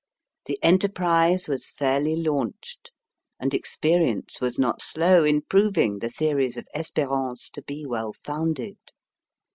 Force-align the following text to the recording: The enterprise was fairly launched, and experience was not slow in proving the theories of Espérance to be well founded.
The 0.47 0.57
enterprise 0.63 1.47
was 1.47 1.69
fairly 1.69 2.15
launched, 2.15 2.89
and 3.39 3.53
experience 3.53 4.41
was 4.41 4.57
not 4.57 4.81
slow 4.81 5.23
in 5.23 5.43
proving 5.43 5.99
the 5.99 6.09
theories 6.09 6.57
of 6.57 6.65
Espérance 6.75 7.51
to 7.51 7.61
be 7.61 7.85
well 7.85 8.13
founded. 8.23 8.79